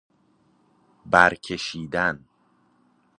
برکشیدن 1.05 2.25